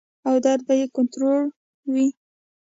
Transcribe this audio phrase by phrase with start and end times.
[0.27, 1.43] او درد به ئې کنټرول
[1.93, 2.07] وي-